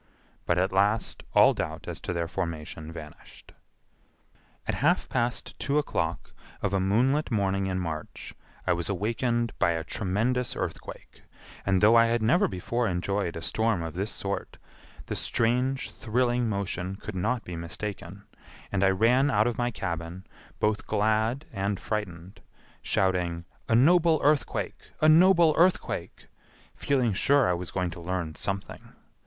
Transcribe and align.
But 0.47 0.57
at 0.57 0.71
last 0.71 1.21
all 1.35 1.53
doubt 1.53 1.87
as 1.87 2.01
to 2.01 2.11
their 2.11 2.27
formation 2.27 2.91
vanished. 2.91 3.51
At 4.67 4.73
half 4.81 5.07
past 5.07 5.59
two 5.59 5.77
o'clock 5.77 6.33
of 6.59 6.73
a 6.73 6.79
moonlit 6.79 7.29
morning 7.29 7.67
in 7.67 7.79
March, 7.79 8.33
I 8.65 8.73
was 8.73 8.89
awakened 8.89 9.53
by 9.59 9.73
a 9.73 9.83
tremendous 9.83 10.55
earthquake, 10.55 11.21
and 11.67 11.81
though 11.81 11.95
I 11.95 12.07
had 12.07 12.23
never 12.23 12.47
before 12.47 12.87
enjoyed 12.87 13.35
a 13.35 13.43
storm 13.43 13.83
of 13.83 13.93
this 13.93 14.09
sort, 14.11 14.57
the 15.05 15.15
strange 15.15 15.91
thrilling 15.91 16.49
motion 16.49 16.95
could 16.95 17.13
not 17.13 17.43
be 17.43 17.55
mistaken, 17.55 18.23
and 18.71 18.83
I 18.83 18.89
ran 18.89 19.29
out 19.29 19.45
of 19.45 19.59
my 19.59 19.69
cabin, 19.69 20.25
both 20.59 20.87
glad 20.87 21.45
and 21.53 21.79
frightened, 21.79 22.41
shouting, 22.81 23.45
"A 23.69 23.75
noble 23.75 24.19
earthquake! 24.23 24.89
A 24.99 25.07
noble 25.07 25.53
earthquake!" 25.59 26.25
feeling 26.75 27.13
sure 27.13 27.47
I 27.47 27.53
was 27.53 27.69
going 27.69 27.91
to 27.91 28.01
learn 28.01 28.33
something. 28.33 28.93